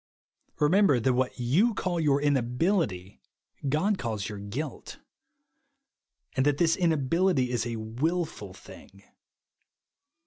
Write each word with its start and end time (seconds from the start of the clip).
Remember 0.59 0.99
that 0.99 1.11
ivhat 1.11 1.33
you 1.37 1.75
call 1.75 1.99
your 1.99 2.19
in 2.19 2.33
ahility 2.33 3.19
God 3.69 3.99
calls 3.99 4.27
your 4.29 4.39
guilt; 4.39 4.97
and 6.35 6.43
that 6.43 6.57
this 6.57 6.75
inability 6.75 7.51
is 7.51 7.67
a 7.67 7.75
luilful 7.75 8.55
thing. 8.55 9.03